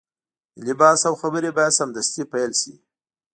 [0.59, 2.73] ملي بحث او خبرې بايد سمدستي پيل شي.